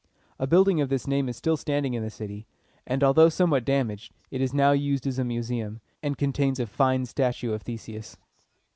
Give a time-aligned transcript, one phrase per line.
[0.39, 2.47] A building of this name is still standing in the city;
[2.87, 7.05] and, although somewhat damaged, it is now used as a museum, and contains a fine
[7.05, 8.17] statue of Theseus.